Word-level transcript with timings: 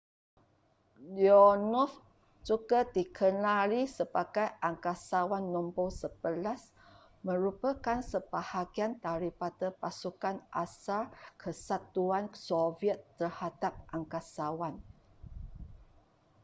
leonov 1.15 1.91
juga 2.47 2.79
dikenali 2.95 3.81
sebagai 3.97 4.47
angkasawan 4.69 5.43
no 5.53 5.61
11 5.69 6.17
merupakan 7.27 7.97
sebahagian 8.11 8.91
daripada 9.07 9.67
pasukan 9.81 10.35
asal 10.65 11.01
kesatuan 11.43 12.25
soviet 12.47 12.99
terhadap 13.21 13.73
angkasawan 13.95 14.73